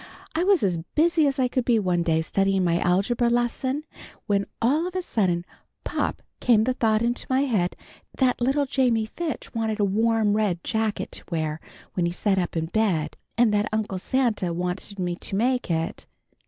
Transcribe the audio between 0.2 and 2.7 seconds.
"I was as busy as I could be one day, studying